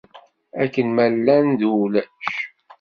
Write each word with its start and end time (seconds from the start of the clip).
Akken 0.63 0.87
ma 0.95 1.05
llan, 1.13 1.47
d 1.59 1.61
ulac. 1.81 2.23